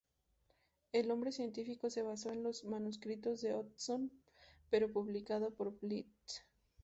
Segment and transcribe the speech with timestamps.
[0.93, 4.09] El nombre científico se basó en los manuscrito de Hodgson
[4.71, 6.41] pero publicado por Blyth.